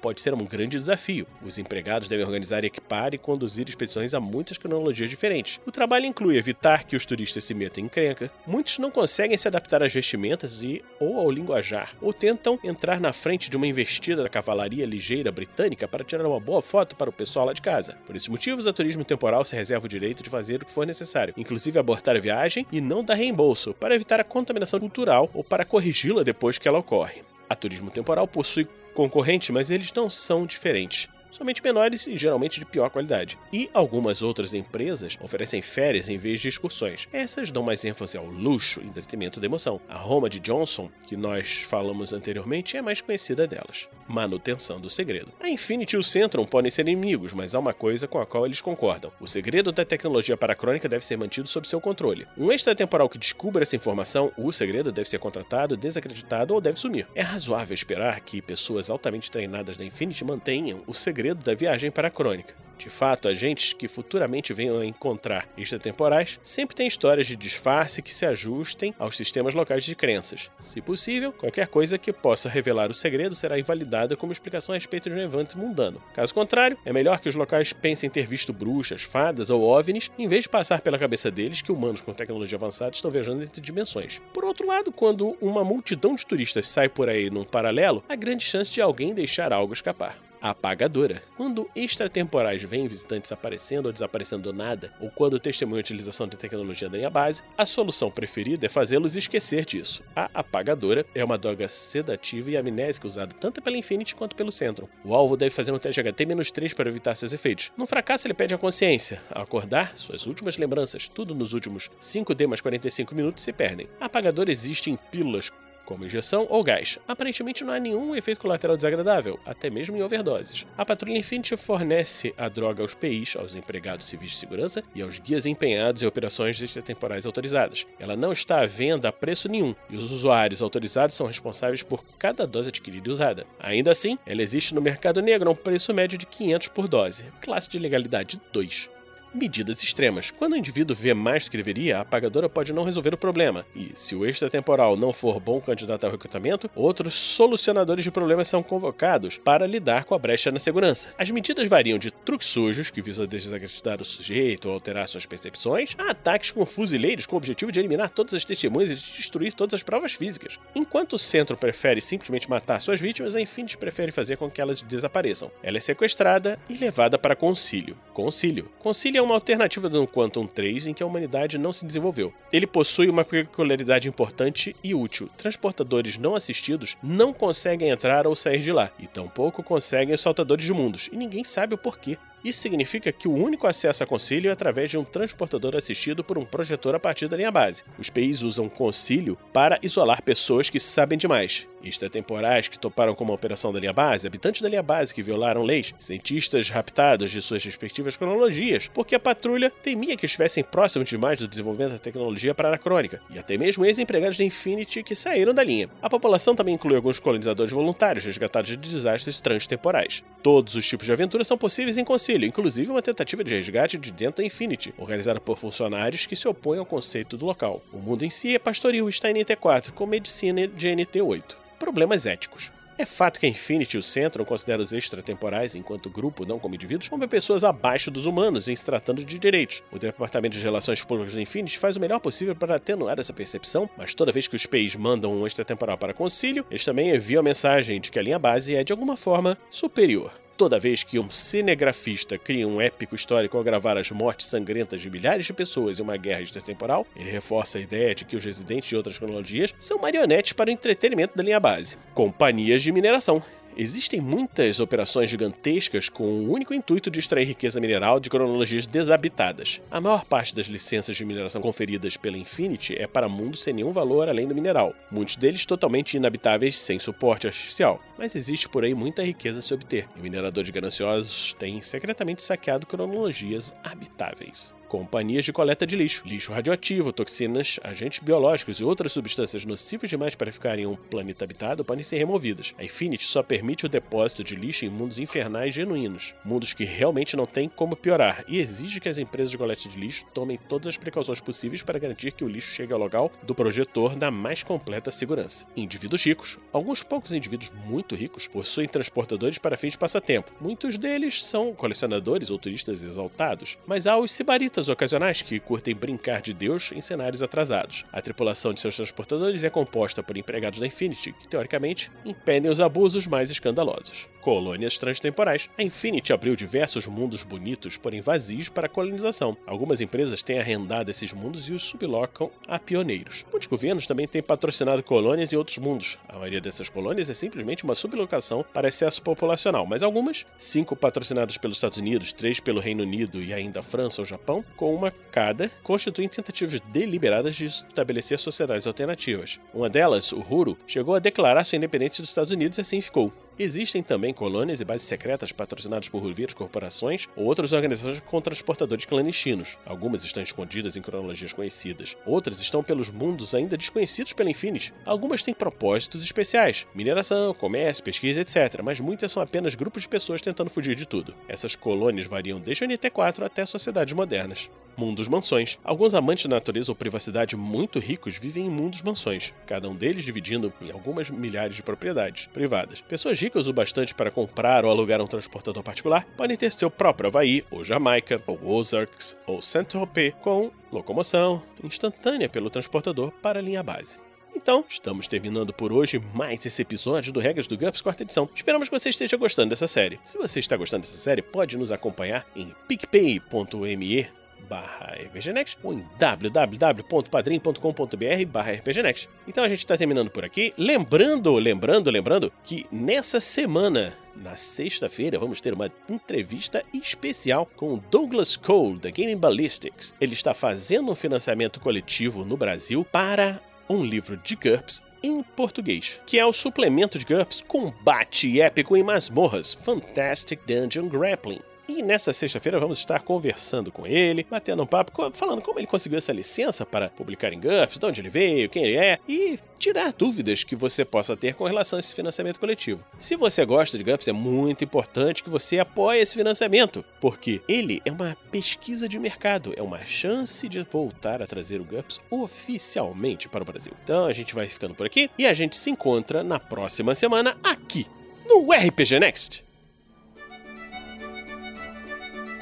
pode 0.00 0.20
ser 0.20 0.34
um 0.34 0.44
grande 0.44 0.78
desafio. 0.78 1.26
Os 1.44 1.58
empregados 1.58 2.08
devem 2.08 2.24
organizar, 2.24 2.64
equipar 2.64 3.14
e 3.14 3.18
conduzir 3.18 3.68
expedições 3.68 4.14
a 4.14 4.20
muitas 4.20 4.58
cronologias 4.58 5.10
diferentes. 5.10 5.60
O 5.66 5.70
trabalho 5.70 6.06
inclui 6.06 6.36
evitar 6.36 6.84
que 6.84 6.96
os 6.96 7.06
turistas 7.06 7.44
se 7.44 7.54
metam 7.54 7.84
em 7.84 7.88
crenca. 7.88 8.30
Muitos 8.46 8.78
não 8.78 8.90
conseguem 8.90 9.36
se 9.36 9.48
adaptar 9.48 9.82
às 9.82 9.92
vestimentas 9.92 10.62
e 10.62 10.82
ou 11.00 11.18
ao 11.18 11.30
linguajar, 11.30 11.92
ou 12.00 12.12
tentam 12.12 12.58
entrar 12.64 13.00
na 13.00 13.12
frente 13.12 13.50
de 13.50 13.56
uma 13.56 13.66
investida 13.66 14.22
da 14.22 14.28
cavalaria 14.28 14.86
ligeira 14.86 15.30
britânica 15.30 15.86
para 15.86 16.04
tirar 16.04 16.26
uma 16.26 16.40
boa 16.40 16.62
foto 16.62 16.96
para 16.96 17.10
o 17.10 17.12
pessoal 17.12 17.46
lá 17.46 17.52
de 17.52 17.62
casa. 17.62 17.96
Por 18.06 18.16
esses 18.16 18.28
motivos, 18.28 18.66
a 18.66 18.72
turismo 18.72 19.04
temporal 19.04 19.44
se 19.44 19.56
reserva 19.56 19.86
o 19.86 19.88
direito 19.88 20.22
de 20.22 20.30
fazer 20.30 20.62
o 20.62 20.66
que 20.66 20.72
for 20.72 20.86
necessário, 20.86 21.34
inclusive 21.36 21.78
abortar 21.78 22.16
a 22.16 22.20
viagem 22.20 22.66
e 22.72 22.80
não 22.80 23.04
dar 23.04 23.14
reembolso, 23.14 23.74
para 23.74 23.94
evitar 23.94 24.20
a 24.20 24.24
contaminação 24.24 24.80
cultural 24.80 25.30
ou 25.34 25.44
para 25.44 25.64
corrigi-la 25.64 26.22
depois 26.22 26.58
que 26.58 26.68
ela 26.68 26.78
ocorre. 26.78 27.22
A 27.48 27.54
Turismo 27.54 27.90
Temporal 27.90 28.28
possui 28.28 28.68
concorrentes, 28.98 29.50
mas 29.50 29.70
eles 29.70 29.92
não 29.92 30.10
são 30.10 30.44
diferentes 30.44 31.08
somente 31.30 31.62
menores 31.62 32.06
e 32.08 32.16
geralmente 32.16 32.58
de 32.58 32.64
pior 32.66 32.90
qualidade. 32.90 33.38
E 33.52 33.70
algumas 33.72 34.22
outras 34.22 34.54
empresas 34.54 35.16
oferecem 35.20 35.62
férias 35.62 36.08
em 36.08 36.16
vez 36.16 36.40
de 36.40 36.48
excursões. 36.48 37.08
Essas 37.12 37.50
dão 37.50 37.62
mais 37.62 37.84
ênfase 37.84 38.16
ao 38.16 38.26
luxo 38.26 38.80
e 38.80 38.86
detrimento 38.86 39.38
da 39.38 39.46
emoção. 39.46 39.80
A 39.88 39.96
Roma 39.96 40.28
de 40.28 40.40
Johnson, 40.40 40.90
que 41.06 41.16
nós 41.16 41.58
falamos 41.58 42.12
anteriormente, 42.12 42.76
é 42.76 42.82
mais 42.82 43.00
conhecida 43.00 43.46
delas. 43.46 43.88
Manutenção 44.08 44.80
do 44.80 44.88
segredo. 44.88 45.32
A 45.38 45.50
Infinity 45.50 45.94
e 45.94 45.98
o 45.98 46.02
Centrum 46.02 46.46
podem 46.46 46.70
ser 46.70 46.88
inimigos, 46.88 47.34
mas 47.34 47.54
há 47.54 47.58
uma 47.58 47.74
coisa 47.74 48.08
com 48.08 48.18
a 48.20 48.26
qual 48.26 48.46
eles 48.46 48.60
concordam. 48.60 49.12
O 49.20 49.26
segredo 49.26 49.70
da 49.70 49.84
tecnologia 49.84 50.36
paracrônica 50.36 50.88
deve 50.88 51.04
ser 51.04 51.18
mantido 51.18 51.48
sob 51.48 51.68
seu 51.68 51.80
controle. 51.80 52.26
Um 52.36 52.50
extratemporal 52.50 53.08
que 53.08 53.18
descubra 53.18 53.62
essa 53.62 53.76
informação, 53.76 54.32
o 54.36 54.50
segredo 54.50 54.90
deve 54.90 55.08
ser 55.08 55.18
contratado, 55.18 55.76
desacreditado 55.76 56.54
ou 56.54 56.60
deve 56.60 56.78
sumir. 56.78 57.06
É 57.14 57.22
razoável 57.22 57.74
esperar 57.74 58.20
que 58.20 58.40
pessoas 58.40 58.88
altamente 58.88 59.30
treinadas 59.30 59.76
da 59.76 59.84
Infinity 59.84 60.24
mantenham 60.24 60.82
o 60.86 60.94
segredo 60.94 61.44
da 61.44 61.54
viagem 61.54 61.90
para 61.90 62.08
a 62.08 62.10
crônica. 62.10 62.67
De 62.78 62.88
fato, 62.88 63.28
agentes 63.28 63.72
que 63.72 63.88
futuramente 63.88 64.54
venham 64.54 64.78
a 64.78 64.86
encontrar 64.86 65.48
extratemporais 65.56 66.38
sempre 66.42 66.76
têm 66.76 66.86
histórias 66.86 67.26
de 67.26 67.36
disfarce 67.36 68.00
que 68.00 68.14
se 68.14 68.24
ajustem 68.24 68.94
aos 68.98 69.16
sistemas 69.16 69.52
locais 69.52 69.84
de 69.84 69.96
crenças. 69.96 70.50
Se 70.60 70.80
possível, 70.80 71.32
qualquer 71.32 71.66
coisa 71.66 71.98
que 71.98 72.12
possa 72.12 72.48
revelar 72.48 72.90
o 72.90 72.94
segredo 72.94 73.34
será 73.34 73.58
invalidada 73.58 74.16
como 74.16 74.32
explicação 74.32 74.74
a 74.74 74.78
respeito 74.78 75.10
de 75.10 75.16
um 75.16 75.20
evento 75.20 75.58
mundano. 75.58 76.00
Caso 76.14 76.32
contrário, 76.32 76.78
é 76.84 76.92
melhor 76.92 77.18
que 77.18 77.28
os 77.28 77.34
locais 77.34 77.72
pensem 77.72 78.08
ter 78.08 78.26
visto 78.26 78.52
bruxas, 78.52 79.02
fadas 79.02 79.50
ou 79.50 79.62
ovnis, 79.62 80.10
em 80.16 80.28
vez 80.28 80.44
de 80.44 80.48
passar 80.48 80.80
pela 80.80 80.98
cabeça 80.98 81.30
deles 81.30 81.60
que 81.60 81.72
humanos 81.72 82.00
com 82.00 82.14
tecnologia 82.14 82.56
avançada 82.56 82.92
estão 82.94 83.10
viajando 83.10 83.42
entre 83.42 83.60
dimensões. 83.60 84.22
Por 84.32 84.44
outro 84.44 84.66
lado, 84.66 84.92
quando 84.92 85.36
uma 85.40 85.64
multidão 85.64 86.14
de 86.14 86.24
turistas 86.24 86.68
sai 86.68 86.88
por 86.88 87.08
aí 87.08 87.28
num 87.28 87.44
paralelo, 87.44 88.04
há 88.08 88.14
grande 88.14 88.44
chance 88.44 88.70
de 88.70 88.80
alguém 88.80 89.12
deixar 89.12 89.52
algo 89.52 89.72
escapar 89.72 90.27
apagadora. 90.40 91.22
Quando 91.36 91.68
extratemporais 91.74 92.62
veem 92.62 92.88
visitantes 92.88 93.32
aparecendo 93.32 93.86
ou 93.86 93.92
desaparecendo 93.92 94.44
do 94.44 94.52
nada, 94.52 94.92
ou 95.00 95.10
quando 95.10 95.38
testemunham 95.38 95.78
a 95.78 95.80
utilização 95.80 96.26
de 96.26 96.36
tecnologia 96.36 96.88
da 96.88 96.96
linha 96.96 97.10
base, 97.10 97.42
a 97.56 97.66
solução 97.66 98.10
preferida 98.10 98.66
é 98.66 98.68
fazê-los 98.68 99.16
esquecer 99.16 99.64
disso. 99.64 100.02
A 100.14 100.30
apagadora 100.34 101.06
é 101.14 101.24
uma 101.24 101.38
droga 101.38 101.68
sedativa 101.68 102.50
e 102.50 102.56
amnésica 102.56 103.06
usada 103.06 103.34
tanto 103.34 103.62
pela 103.62 103.76
Infinity 103.76 104.14
quanto 104.14 104.36
pelo 104.36 104.52
Centrum. 104.52 104.88
O 105.04 105.14
alvo 105.14 105.36
deve 105.36 105.54
fazer 105.54 105.72
um 105.72 105.78
teste 105.78 106.00
HT-3 106.02 106.74
para 106.74 106.88
evitar 106.88 107.14
seus 107.14 107.32
efeitos. 107.32 107.72
No 107.76 107.86
fracasso, 107.86 108.26
ele 108.26 108.34
perde 108.34 108.54
a 108.54 108.58
consciência. 108.58 109.20
Ao 109.30 109.42
acordar, 109.42 109.96
suas 109.96 110.26
últimas 110.26 110.58
lembranças, 110.58 111.08
tudo 111.08 111.34
nos 111.34 111.52
últimos 111.52 111.90
5D 112.00 112.46
mais 112.46 112.60
45 112.60 113.14
minutos, 113.14 113.44
se 113.44 113.52
perdem. 113.52 113.88
A 114.00 114.06
apagadora 114.06 114.50
existe 114.50 114.90
em 114.90 114.96
pílulas 114.96 115.50
como 115.88 116.04
injeção 116.04 116.46
ou 116.50 116.62
gás. 116.62 116.98
Aparentemente 117.08 117.64
não 117.64 117.72
há 117.72 117.80
nenhum 117.80 118.14
efeito 118.14 118.40
colateral 118.40 118.76
desagradável, 118.76 119.40
até 119.46 119.70
mesmo 119.70 119.96
em 119.96 120.02
overdoses. 120.02 120.66
A 120.76 120.84
Patrulha 120.84 121.16
Infinity 121.16 121.56
fornece 121.56 122.34
a 122.36 122.46
droga 122.46 122.82
aos 122.82 122.92
PIs, 122.92 123.34
aos 123.34 123.54
empregados 123.54 124.06
civis 124.06 124.32
de 124.32 124.36
segurança 124.36 124.84
e 124.94 125.00
aos 125.00 125.18
guias 125.18 125.46
empenhados 125.46 126.02
em 126.02 126.06
operações 126.06 126.60
extratemporais 126.60 127.24
autorizadas. 127.24 127.86
Ela 127.98 128.16
não 128.16 128.32
está 128.32 128.60
à 128.60 128.66
venda 128.66 129.08
a 129.08 129.12
preço 129.12 129.48
nenhum 129.48 129.74
e 129.88 129.96
os 129.96 130.12
usuários 130.12 130.60
autorizados 130.60 131.16
são 131.16 131.26
responsáveis 131.26 131.82
por 131.82 132.04
cada 132.18 132.46
dose 132.46 132.68
adquirida 132.68 133.08
e 133.08 133.12
usada. 133.12 133.46
Ainda 133.58 133.90
assim, 133.90 134.18
ela 134.26 134.42
existe 134.42 134.74
no 134.74 134.82
mercado 134.82 135.22
negro 135.22 135.48
a 135.48 135.52
um 135.54 135.56
preço 135.56 135.94
médio 135.94 136.18
de 136.18 136.26
500 136.26 136.68
por 136.68 136.86
dose, 136.86 137.24
classe 137.40 137.70
de 137.70 137.78
legalidade 137.78 138.38
2. 138.52 138.97
Medidas 139.34 139.82
extremas. 139.82 140.30
Quando 140.30 140.54
o 140.54 140.56
indivíduo 140.56 140.96
vê 140.96 141.12
mais 141.12 141.44
do 141.44 141.50
que 141.50 141.56
deveria, 141.56 141.98
a 141.98 142.00
apagadora 142.00 142.48
pode 142.48 142.72
não 142.72 142.82
resolver 142.82 143.12
o 143.12 143.18
problema. 143.18 143.66
E, 143.74 143.90
se 143.94 144.14
o 144.14 144.26
extratemporal 144.26 144.96
não 144.96 145.12
for 145.12 145.38
bom 145.38 145.60
candidato 145.60 146.04
ao 146.04 146.10
recrutamento, 146.10 146.70
outros 146.74 147.14
solucionadores 147.14 148.04
de 148.04 148.10
problemas 148.10 148.48
são 148.48 148.62
convocados 148.62 149.38
para 149.38 149.66
lidar 149.66 150.04
com 150.04 150.14
a 150.14 150.18
brecha 150.18 150.50
na 150.50 150.58
segurança. 150.58 151.12
As 151.18 151.30
medidas 151.30 151.68
variam 151.68 151.98
de 151.98 152.10
truques 152.10 152.48
sujos, 152.48 152.90
que 152.90 153.02
visam 153.02 153.26
desacreditar 153.26 154.00
o 154.00 154.04
sujeito 154.04 154.68
ou 154.68 154.74
alterar 154.74 155.06
suas 155.06 155.26
percepções, 155.26 155.94
a 155.98 156.10
ataques 156.10 156.50
com 156.50 156.64
fuzileiros 156.64 157.26
com 157.26 157.36
o 157.36 157.38
objetivo 157.38 157.70
de 157.70 157.80
eliminar 157.80 158.08
todas 158.08 158.34
as 158.34 158.44
testemunhas 158.44 158.90
e 158.90 158.94
de 158.94 159.16
destruir 159.16 159.52
todas 159.52 159.74
as 159.74 159.82
provas 159.82 160.14
físicas. 160.14 160.58
Enquanto 160.74 161.14
o 161.14 161.18
centro 161.18 161.56
prefere 161.56 162.00
simplesmente 162.00 162.48
matar 162.48 162.80
suas 162.80 163.00
vítimas, 163.00 163.34
a 163.34 163.40
Infinity 163.40 163.76
prefere 163.76 164.10
fazer 164.10 164.36
com 164.36 164.50
que 164.50 164.60
elas 164.60 164.80
desapareçam. 164.80 165.50
Ela 165.62 165.76
é 165.76 165.80
sequestrada 165.80 166.58
e 166.68 166.76
levada 166.76 167.18
para 167.18 167.36
concílio. 167.36 167.96
Concílio. 168.12 168.70
Concílio 168.78 169.17
é 169.18 169.22
uma 169.22 169.34
alternativa 169.34 169.88
do 169.88 170.06
Quantum 170.06 170.46
3 170.46 170.86
em 170.86 170.94
que 170.94 171.02
a 171.02 171.06
humanidade 171.06 171.58
não 171.58 171.72
se 171.72 171.84
desenvolveu. 171.84 172.32
Ele 172.52 172.66
possui 172.66 173.08
uma 173.08 173.24
peculiaridade 173.24 174.08
importante 174.08 174.74
e 174.82 174.94
útil. 174.94 175.28
Transportadores 175.36 176.16
não 176.16 176.34
assistidos 176.34 176.96
não 177.02 177.32
conseguem 177.32 177.90
entrar 177.90 178.26
ou 178.26 178.36
sair 178.36 178.60
de 178.60 178.72
lá, 178.72 178.90
e 178.98 179.06
tampouco 179.06 179.62
conseguem 179.62 180.14
os 180.14 180.20
saltadores 180.20 180.64
de 180.64 180.72
mundos, 180.72 181.10
e 181.12 181.16
ninguém 181.16 181.44
sabe 181.44 181.74
o 181.74 181.78
porquê. 181.78 182.16
Isso 182.44 182.60
significa 182.60 183.12
que 183.12 183.28
o 183.28 183.34
único 183.34 183.66
acesso 183.66 184.04
a 184.04 184.06
concílio 184.06 184.48
é 184.48 184.52
através 184.52 184.90
de 184.90 184.98
um 184.98 185.04
transportador 185.04 185.76
assistido 185.76 186.22
por 186.22 186.38
um 186.38 186.44
projetor 186.44 186.94
a 186.94 187.00
partir 187.00 187.28
da 187.28 187.36
linha 187.36 187.50
base. 187.50 187.82
Os 187.98 188.10
PIs 188.10 188.42
usam 188.42 188.68
concílio 188.68 189.36
para 189.52 189.78
isolar 189.82 190.22
pessoas 190.22 190.70
que 190.70 190.78
sabem 190.78 191.18
demais. 191.18 191.66
Extratemporais 191.82 192.68
que 192.68 192.78
toparam 192.78 193.14
com 193.14 193.24
uma 193.24 193.34
operação 193.34 193.72
da 193.72 193.78
linha 193.78 193.92
base, 193.92 194.26
habitantes 194.26 194.60
da 194.60 194.68
linha 194.68 194.82
base 194.82 195.14
que 195.14 195.22
violaram 195.22 195.62
leis, 195.62 195.94
cientistas 195.98 196.70
raptados 196.70 197.30
de 197.30 197.40
suas 197.40 197.64
respectivas 197.64 198.16
cronologias, 198.16 198.88
porque 198.92 199.14
a 199.14 199.20
patrulha 199.20 199.70
temia 199.70 200.16
que 200.16 200.26
estivessem 200.26 200.64
próximos 200.64 201.08
demais 201.08 201.38
do 201.38 201.48
desenvolvimento 201.48 201.92
da 201.92 201.98
tecnologia 201.98 202.54
para 202.54 202.68
anacrônica, 202.68 203.20
e 203.30 203.38
até 203.38 203.56
mesmo 203.56 203.84
ex-empregados 203.84 204.36
da 204.36 204.44
Infinity 204.44 205.02
que 205.02 205.14
saíram 205.14 205.54
da 205.54 205.62
linha. 205.62 205.88
A 206.02 206.10
população 206.10 206.54
também 206.54 206.74
inclui 206.74 206.96
alguns 206.96 207.18
colonizadores 207.18 207.72
voluntários 207.72 208.24
resgatados 208.24 208.70
de 208.70 208.76
desastres 208.76 209.40
transtemporais. 209.40 210.24
Todos 210.42 210.74
os 210.74 210.86
tipos 210.86 211.06
de 211.06 211.12
aventuras 211.12 211.46
são 211.46 211.58
possíveis 211.58 211.98
em 211.98 212.04
concílio, 212.04 212.37
inclusive 212.46 212.90
uma 212.90 213.02
tentativa 213.02 213.42
de 213.44 213.54
resgate 213.54 213.98
de 213.98 214.10
dentro 214.10 214.42
da 214.42 214.46
Infinity, 214.46 214.94
organizada 214.96 215.40
por 215.40 215.58
funcionários 215.58 216.26
que 216.26 216.36
se 216.36 216.48
opõem 216.48 216.78
ao 216.78 216.86
conceito 216.86 217.36
do 217.36 217.46
local. 217.46 217.82
O 217.92 217.98
mundo 217.98 218.24
em 218.24 218.30
si 218.30 218.54
é 218.54 218.58
pastoril 218.58 219.08
está 219.08 219.30
em 219.30 219.34
NT4, 219.34 219.92
com 219.92 220.06
medicina 220.06 220.66
de 220.66 220.88
NT8 220.88 221.68
problemas 221.78 222.26
éticos. 222.26 222.72
É 222.98 223.06
fato 223.06 223.38
que 223.38 223.46
a 223.46 223.48
Infinity 223.48 223.96
e 223.96 224.00
o 224.00 224.02
Centro 224.02 224.44
consideram 224.44 224.82
os 224.82 224.92
extratemporais, 224.92 225.76
enquanto 225.76 226.10
grupo, 226.10 226.44
não 226.44 226.58
como 226.58 226.74
indivíduos, 226.74 227.08
como 227.08 227.28
pessoas 227.28 227.62
abaixo 227.62 228.10
dos 228.10 228.26
humanos 228.26 228.66
em 228.66 228.74
se 228.74 228.84
tratando 228.84 229.24
de 229.24 229.38
direitos. 229.38 229.84
O 229.92 230.00
Departamento 230.00 230.56
de 230.56 230.64
Relações 230.64 231.04
Públicas 231.04 231.32
da 231.32 231.40
Infinity 231.40 231.78
faz 231.78 231.96
o 231.96 232.00
melhor 232.00 232.18
possível 232.18 232.56
para 232.56 232.74
atenuar 232.74 233.20
essa 233.20 233.32
percepção, 233.32 233.88
mas 233.96 234.16
toda 234.16 234.32
vez 234.32 234.48
que 234.48 234.56
os 234.56 234.66
PEIs 234.66 234.96
mandam 234.96 235.32
um 235.32 235.46
extratemporal 235.46 235.96
para 235.96 236.12
concílio, 236.12 236.66
eles 236.68 236.84
também 236.84 237.14
enviam 237.14 237.38
a 237.38 237.44
mensagem 237.44 238.00
de 238.00 238.10
que 238.10 238.18
a 238.18 238.22
linha 238.22 238.38
base 238.38 238.74
é, 238.74 238.82
de 238.82 238.92
alguma 238.92 239.16
forma, 239.16 239.56
superior. 239.70 240.32
Toda 240.58 240.76
vez 240.76 241.04
que 241.04 241.20
um 241.20 241.30
cinegrafista 241.30 242.36
cria 242.36 242.66
um 242.66 242.80
épico 242.80 243.14
histórico 243.14 243.56
ao 243.56 243.62
gravar 243.62 243.96
as 243.96 244.10
mortes 244.10 244.48
sangrentas 244.48 245.00
de 245.00 245.08
milhares 245.08 245.46
de 245.46 245.52
pessoas 245.52 246.00
em 246.00 246.02
uma 246.02 246.16
guerra 246.16 246.42
intertemporal, 246.42 247.06
ele 247.14 247.30
reforça 247.30 247.78
a 247.78 247.80
ideia 247.80 248.12
de 248.12 248.24
que 248.24 248.34
os 248.34 248.44
residentes 248.44 248.88
de 248.88 248.96
outras 248.96 249.16
cronologias 249.16 249.72
são 249.78 250.00
marionetes 250.00 250.52
para 250.54 250.68
o 250.68 250.72
entretenimento 250.72 251.36
da 251.36 251.44
linha 251.44 251.60
base. 251.60 251.96
Companhias 252.12 252.82
de 252.82 252.90
mineração. 252.90 253.40
Existem 253.76 254.20
muitas 254.20 254.80
operações 254.80 255.30
gigantescas 255.30 256.08
com 256.08 256.24
o 256.24 256.50
único 256.52 256.74
intuito 256.74 257.10
de 257.10 257.20
extrair 257.20 257.46
riqueza 257.46 257.80
mineral 257.80 258.18
de 258.18 258.28
cronologias 258.28 258.86
desabitadas. 258.86 259.80
A 259.90 260.00
maior 260.00 260.24
parte 260.24 260.54
das 260.54 260.66
licenças 260.66 261.16
de 261.16 261.24
mineração 261.24 261.62
conferidas 261.62 262.16
pela 262.16 262.38
Infinity 262.38 262.96
é 262.98 263.06
para 263.06 263.28
mundos 263.28 263.62
sem 263.62 263.72
nenhum 263.74 263.92
valor 263.92 264.28
além 264.28 264.48
do 264.48 264.54
mineral, 264.54 264.94
muitos 265.10 265.36
deles 265.36 265.64
totalmente 265.64 266.16
inabitáveis 266.16 266.76
sem 266.78 266.98
suporte 266.98 267.46
artificial. 267.46 268.00
Mas 268.16 268.34
existe 268.34 268.68
por 268.68 268.84
aí 268.84 268.94
muita 268.94 269.22
riqueza 269.22 269.60
a 269.60 269.62
se 269.62 269.72
obter, 269.72 270.08
e 270.16 270.20
mineradores 270.20 270.70
gananciosos 270.70 271.54
têm 271.54 271.80
secretamente 271.80 272.42
saqueado 272.42 272.86
cronologias 272.86 273.74
habitáveis 273.84 274.76
companhias 274.88 275.44
de 275.44 275.52
coleta 275.52 275.86
de 275.86 275.96
lixo, 275.96 276.22
lixo 276.26 276.52
radioativo, 276.52 277.12
toxinas, 277.12 277.78
agentes 277.84 278.18
biológicos 278.20 278.80
e 278.80 278.84
outras 278.84 279.12
substâncias 279.12 279.64
nocivas 279.64 280.08
demais 280.08 280.34
para 280.34 280.50
ficarem 280.50 280.84
em 280.84 280.86
um 280.86 280.96
planeta 280.96 281.44
habitado 281.44 281.84
podem 281.84 282.02
ser 282.02 282.18
removidas. 282.18 282.74
A 282.78 282.84
Infinity 282.84 283.24
só 283.24 283.42
permite 283.42 283.86
o 283.86 283.88
depósito 283.88 284.42
de 284.42 284.56
lixo 284.56 284.84
em 284.84 284.90
mundos 284.90 285.18
infernais 285.18 285.74
genuínos, 285.74 286.34
mundos 286.44 286.72
que 286.72 286.84
realmente 286.84 287.36
não 287.36 287.46
têm 287.46 287.68
como 287.68 287.94
piorar, 287.94 288.44
e 288.48 288.58
exige 288.58 289.00
que 289.00 289.08
as 289.08 289.18
empresas 289.18 289.50
de 289.50 289.58
coleta 289.58 289.88
de 289.88 289.98
lixo 289.98 290.24
tomem 290.32 290.58
todas 290.68 290.88
as 290.88 290.96
precauções 290.96 291.40
possíveis 291.40 291.82
para 291.82 291.98
garantir 291.98 292.32
que 292.32 292.44
o 292.44 292.48
lixo 292.48 292.74
chegue 292.74 292.92
ao 292.92 292.98
local 292.98 293.30
do 293.42 293.54
projetor 293.54 294.16
na 294.16 294.30
mais 294.30 294.62
completa 294.62 295.10
segurança. 295.10 295.66
Indivíduos 295.76 296.24
ricos. 296.24 296.58
Alguns 296.72 297.02
poucos 297.02 297.32
indivíduos 297.32 297.72
muito 297.86 298.14
ricos 298.14 298.46
possuem 298.46 298.88
transportadores 298.88 299.58
para 299.58 299.76
fins 299.76 299.92
de 299.92 299.98
passatempo. 299.98 300.52
Muitos 300.60 300.96
deles 300.96 301.44
são 301.44 301.74
colecionadores 301.74 302.50
ou 302.50 302.58
turistas 302.58 303.02
exaltados, 303.02 303.76
mas 303.86 304.06
há 304.06 304.16
os 304.16 304.32
sibaritas 304.32 304.77
ocasionais 304.86 305.40
que 305.40 305.58
curtem 305.58 305.94
brincar 305.94 306.42
de 306.42 306.52
Deus 306.52 306.92
em 306.92 307.00
cenários 307.00 307.42
atrasados. 307.42 308.04
A 308.12 308.20
tripulação 308.20 308.74
de 308.74 308.80
seus 308.80 308.96
transportadores 308.96 309.64
é 309.64 309.70
composta 309.70 310.22
por 310.22 310.36
empregados 310.36 310.78
da 310.78 310.86
Infinity, 310.86 311.32
que 311.32 311.48
teoricamente 311.48 312.12
impedem 312.22 312.70
os 312.70 312.82
abusos 312.82 313.26
mais 313.26 313.50
escandalosos. 313.50 314.28
Colônias 314.42 314.96
transtemporais. 314.98 315.68
A 315.78 315.82
Infinity 315.82 316.32
abriu 316.32 316.54
diversos 316.54 317.06
mundos 317.06 317.42
bonitos, 317.42 317.96
porém 317.96 318.20
vazios, 318.20 318.68
para 318.68 318.86
a 318.86 318.90
colonização. 318.90 319.56
Algumas 319.66 320.00
empresas 320.00 320.42
têm 320.42 320.58
arrendado 320.58 321.10
esses 321.10 321.32
mundos 321.32 321.68
e 321.68 321.72
os 321.72 321.82
sublocam 321.82 322.50
a 322.66 322.78
pioneiros. 322.78 323.44
Muitos 323.50 323.66
governos 323.68 324.06
também 324.06 324.28
têm 324.28 324.42
patrocinado 324.42 325.02
colônias 325.02 325.52
em 325.52 325.56
outros 325.56 325.78
mundos. 325.78 326.18
A 326.28 326.34
maioria 326.34 326.60
dessas 326.60 326.88
colônias 326.88 327.30
é 327.30 327.34
simplesmente 327.34 327.84
uma 327.84 327.94
sublocação 327.94 328.64
para 328.72 328.88
excesso 328.88 329.22
populacional, 329.22 329.86
mas 329.86 330.02
algumas, 330.02 330.46
cinco 330.56 330.94
patrocinadas 330.94 331.56
pelos 331.56 331.76
Estados 331.76 331.98
Unidos, 331.98 332.32
três 332.32 332.60
pelo 332.60 332.80
Reino 332.80 333.02
Unido 333.02 333.42
e 333.42 333.54
ainda 333.54 333.80
a 333.80 333.82
França 333.82 334.20
ou 334.20 334.26
Japão, 334.26 334.64
com 334.76 334.94
uma 334.94 335.10
cada, 335.10 335.70
constituem 335.82 336.28
tentativas 336.28 336.80
deliberadas 336.92 337.54
de 337.56 337.66
estabelecer 337.66 338.38
sociedades 338.38 338.86
alternativas. 338.86 339.58
Uma 339.72 339.88
delas, 339.88 340.32
o 340.32 340.40
Huru, 340.40 340.78
chegou 340.86 341.14
a 341.14 341.18
declarar 341.18 341.64
sua 341.64 341.76
independência 341.76 342.22
dos 342.22 342.30
Estados 342.30 342.50
Unidos 342.50 342.78
e 342.78 342.80
assim 342.80 343.00
ficou. 343.00 343.32
Existem 343.58 344.04
também 344.04 344.32
colônias 344.32 344.80
e 344.80 344.84
bases 344.84 345.08
secretas 345.08 345.50
patrocinadas 345.50 346.08
por 346.08 346.22
ruiveiros 346.22 346.54
corporações 346.54 347.26
ou 347.34 347.44
outras 347.44 347.72
organizações 347.72 348.20
com 348.20 348.40
transportadores 348.40 349.04
clandestinos. 349.04 349.76
Algumas 349.84 350.22
estão 350.22 350.40
escondidas 350.40 350.96
em 350.96 351.02
cronologias 351.02 351.52
conhecidas. 351.52 352.16
Outras 352.24 352.60
estão 352.60 352.84
pelos 352.84 353.10
mundos 353.10 353.56
ainda 353.56 353.76
desconhecidos 353.76 354.32
pela 354.32 354.50
Infinity. 354.50 354.94
Algumas 355.04 355.42
têm 355.42 355.52
propósitos 355.52 356.22
especiais, 356.22 356.86
mineração, 356.94 357.52
comércio, 357.52 358.04
pesquisa, 358.04 358.42
etc. 358.42 358.80
Mas 358.80 359.00
muitas 359.00 359.32
são 359.32 359.42
apenas 359.42 359.74
grupos 359.74 360.02
de 360.02 360.08
pessoas 360.08 360.40
tentando 360.40 360.70
fugir 360.70 360.94
de 360.94 361.06
tudo. 361.06 361.34
Essas 361.48 361.74
colônias 361.74 362.28
variam 362.28 362.60
desde 362.60 362.84
o 362.84 362.88
NT4 362.88 363.42
até 363.42 363.66
sociedades 363.66 364.14
modernas 364.14 364.70
mundos 364.98 365.28
mansões. 365.28 365.78
Alguns 365.84 366.12
amantes 366.12 366.46
da 366.46 366.56
natureza 366.56 366.90
ou 366.90 366.96
privacidade 366.96 367.56
muito 367.56 368.00
ricos 368.00 368.36
vivem 368.36 368.66
em 368.66 368.70
mundos 368.70 369.00
mansões, 369.00 369.54
cada 369.64 369.88
um 369.88 369.94
deles 369.94 370.24
dividindo 370.24 370.72
em 370.82 370.90
algumas 370.90 371.30
milhares 371.30 371.76
de 371.76 371.82
propriedades 371.82 372.48
privadas. 372.48 373.00
Pessoas 373.00 373.40
ricas 373.40 373.68
o 373.68 373.72
bastante 373.72 374.14
para 374.14 374.30
comprar 374.30 374.84
ou 374.84 374.90
alugar 374.90 375.22
um 375.22 375.26
transportador 375.26 375.82
particular 375.82 376.26
podem 376.36 376.56
ter 376.56 376.72
seu 376.72 376.90
próprio 376.90 377.28
Havaí, 377.28 377.64
ou 377.70 377.84
Jamaica, 377.84 378.42
ou 378.46 378.58
Ozarks, 378.62 379.36
ou 379.46 379.62
Saint-Tropez, 379.62 380.34
com 380.42 380.70
locomoção 380.90 381.62
instantânea 381.84 382.48
pelo 382.48 382.70
transportador 382.70 383.30
para 383.30 383.60
a 383.60 383.62
linha 383.62 383.82
base. 383.82 384.18
Então, 384.56 384.84
estamos 384.88 385.28
terminando 385.28 385.72
por 385.72 385.92
hoje 385.92 386.20
mais 386.34 386.64
esse 386.64 386.82
episódio 386.82 387.32
do 387.32 387.38
Regras 387.38 387.66
do 387.66 387.76
GURPS 387.76 388.02
quarta 388.02 388.22
edição. 388.22 388.48
Esperamos 388.54 388.88
que 388.88 388.98
você 388.98 389.10
esteja 389.10 389.36
gostando 389.36 389.70
dessa 389.70 389.86
série. 389.86 390.18
Se 390.24 390.36
você 390.36 390.58
está 390.58 390.76
gostando 390.76 391.02
dessa 391.02 391.18
série, 391.18 391.42
pode 391.42 391.76
nos 391.76 391.92
acompanhar 391.92 392.44
em 392.56 392.74
picpay.me 392.88 394.37
barra 394.68 395.14
rpgnext 395.14 395.78
ou 395.82 395.94
em 395.94 396.04
www.padrim.com.br 396.18 398.46
barra 398.48 398.72
rpgnext. 398.72 399.28
Então 399.46 399.64
a 399.64 399.68
gente 399.68 399.78
está 399.80 399.96
terminando 399.96 400.30
por 400.30 400.44
aqui. 400.44 400.74
Lembrando, 400.76 401.54
lembrando, 401.54 402.10
lembrando 402.10 402.52
que 402.62 402.86
nessa 402.90 403.40
semana 403.40 404.14
na 404.36 404.54
sexta-feira 404.54 405.38
vamos 405.38 405.60
ter 405.60 405.74
uma 405.74 405.90
entrevista 406.08 406.84
especial 406.94 407.66
com 407.76 407.94
o 407.94 408.02
Douglas 408.10 408.56
Cole, 408.56 408.98
da 408.98 409.10
Gaming 409.10 409.36
Ballistics. 409.36 410.14
Ele 410.20 410.34
está 410.34 410.54
fazendo 410.54 411.10
um 411.10 411.14
financiamento 411.14 411.80
coletivo 411.80 412.44
no 412.44 412.56
Brasil 412.56 413.04
para 413.04 413.60
um 413.88 414.04
livro 414.04 414.36
de 414.36 414.54
GURPS 414.54 415.02
em 415.22 415.42
português, 415.42 416.20
que 416.26 416.38
é 416.38 416.46
o 416.46 416.52
suplemento 416.52 417.18
de 417.18 417.24
GURPS 417.24 417.64
Combate 417.66 418.60
Épico 418.60 418.96
em 418.96 419.02
Masmorras 419.02 419.74
Fantastic 419.74 420.60
Dungeon 420.66 421.08
Grappling. 421.08 421.60
E 421.88 422.02
nessa 422.02 422.34
sexta-feira 422.34 422.78
vamos 422.78 422.98
estar 422.98 423.22
conversando 423.22 423.90
com 423.90 424.06
ele, 424.06 424.46
batendo 424.48 424.82
um 424.82 424.86
papo, 424.86 425.32
falando 425.32 425.62
como 425.62 425.80
ele 425.80 425.86
conseguiu 425.86 426.18
essa 426.18 426.34
licença 426.34 426.84
para 426.84 427.08
publicar 427.08 427.50
em 427.50 427.58
GURPS, 427.58 427.98
de 427.98 428.04
onde 428.04 428.20
ele 428.20 428.28
veio, 428.28 428.68
quem 428.68 428.84
ele 428.84 428.98
é 428.98 429.18
e 429.26 429.58
tirar 429.78 430.12
dúvidas 430.12 430.62
que 430.62 430.76
você 430.76 431.02
possa 431.02 431.34
ter 431.34 431.54
com 431.54 431.64
relação 431.64 431.96
a 431.96 432.00
esse 432.00 432.14
financiamento 432.14 432.60
coletivo. 432.60 433.02
Se 433.18 433.36
você 433.36 433.64
gosta 433.64 433.96
de 433.96 434.04
GURPS, 434.04 434.28
é 434.28 434.32
muito 434.32 434.84
importante 434.84 435.42
que 435.42 435.48
você 435.48 435.78
apoie 435.78 436.20
esse 436.20 436.34
financiamento, 436.34 437.02
porque 437.22 437.62
ele 437.66 438.02
é 438.04 438.12
uma 438.12 438.36
pesquisa 438.50 439.08
de 439.08 439.18
mercado, 439.18 439.72
é 439.74 439.82
uma 439.82 440.04
chance 440.04 440.68
de 440.68 440.80
voltar 440.80 441.40
a 441.40 441.46
trazer 441.46 441.80
o 441.80 441.84
GURPS 441.84 442.20
oficialmente 442.30 443.48
para 443.48 443.62
o 443.62 443.66
Brasil. 443.66 443.94
Então 444.04 444.26
a 444.26 444.32
gente 444.34 444.54
vai 444.54 444.68
ficando 444.68 444.94
por 444.94 445.06
aqui 445.06 445.30
e 445.38 445.46
a 445.46 445.54
gente 445.54 445.74
se 445.74 445.88
encontra 445.88 446.42
na 446.42 446.60
próxima 446.60 447.14
semana 447.14 447.56
aqui 447.64 448.06
no 448.46 448.70
RPG 448.72 449.18
Next. 449.20 449.67